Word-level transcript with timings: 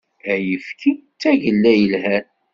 Ayekfi 0.31 0.91
d 0.97 1.03
tagella 1.21 1.71
yelhan. 1.75 2.25